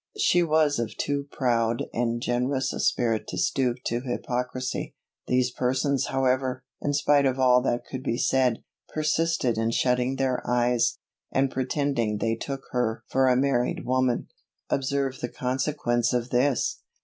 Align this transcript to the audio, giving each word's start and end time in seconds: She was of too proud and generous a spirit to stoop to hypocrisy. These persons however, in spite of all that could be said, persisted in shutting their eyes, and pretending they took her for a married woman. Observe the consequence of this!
She 0.17 0.41
was 0.41 0.79
of 0.79 0.97
too 0.97 1.27
proud 1.31 1.83
and 1.93 2.23
generous 2.23 2.73
a 2.73 2.79
spirit 2.79 3.27
to 3.27 3.37
stoop 3.37 3.77
to 3.85 3.99
hypocrisy. 4.01 4.95
These 5.27 5.51
persons 5.51 6.07
however, 6.07 6.63
in 6.81 6.93
spite 6.93 7.27
of 7.27 7.37
all 7.39 7.61
that 7.61 7.85
could 7.85 8.01
be 8.01 8.17
said, 8.17 8.63
persisted 8.89 9.59
in 9.59 9.69
shutting 9.69 10.15
their 10.15 10.41
eyes, 10.49 10.97
and 11.31 11.51
pretending 11.51 12.17
they 12.17 12.33
took 12.35 12.63
her 12.71 13.03
for 13.09 13.27
a 13.27 13.37
married 13.37 13.85
woman. 13.85 14.27
Observe 14.71 15.19
the 15.19 15.29
consequence 15.29 16.13
of 16.13 16.31
this! 16.31 16.79